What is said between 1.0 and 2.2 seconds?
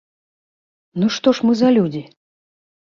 Ну, што ж мы за людзі?!